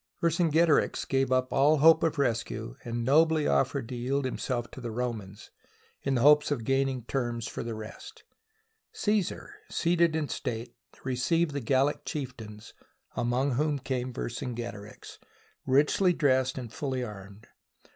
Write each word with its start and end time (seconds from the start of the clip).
Vercingetorix 0.19 1.05
gave 1.07 1.31
up 1.31 1.53
all 1.53 1.77
hope 1.77 2.01
of 2.01 2.17
rescue 2.17 2.75
and 2.83 2.95
SIEGE 2.95 2.95
OF 2.95 2.95
ALESIA 2.95 3.03
nobly 3.05 3.47
offered 3.47 3.89
to 3.89 3.95
yield 3.95 4.25
himself 4.25 4.71
to 4.71 4.81
the 4.81 4.89
Romans, 4.89 5.51
in 6.01 6.15
the 6.15 6.21
hope 6.21 6.49
of 6.49 6.63
gaining 6.63 7.03
terms 7.03 7.47
for 7.47 7.61
the 7.61 7.75
rest. 7.75 8.23
Caesar, 8.93 9.53
seated 9.69 10.15
in 10.15 10.27
state, 10.27 10.75
received 11.03 11.51
the 11.51 11.59
Gallic 11.59 12.03
chieftains, 12.03 12.73
among 13.15 13.51
whom 13.51 13.77
came 13.77 14.11
Vercingetorix, 14.11 15.19
richly 15.67 16.13
dressed 16.13 16.57
and 16.57 16.73
fully 16.73 17.03
armed. 17.03 17.45